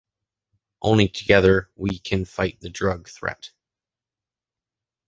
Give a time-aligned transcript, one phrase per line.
[0.81, 3.51] Only together we can fight the drug threat.